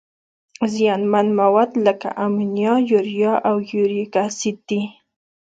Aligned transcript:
زیانمن 0.73 1.27
مواد 1.39 1.71
لکه 1.85 2.09
امونیا، 2.25 2.73
یوریا 2.91 3.33
او 3.49 3.55
یوریک 3.71 4.13
اسید 4.25 4.57
دي. 4.67 4.81